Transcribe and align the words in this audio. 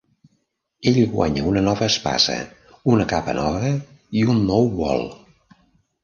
Ell 0.91 0.95
guanya 1.09 1.41
una 1.49 1.61
nova 1.67 1.89
espasa, 1.91 2.37
una 2.93 3.05
capa 3.11 3.35
nova, 3.41 3.69
i 4.23 4.23
un 4.35 4.41
nou 4.47 4.71
bol. 4.81 5.05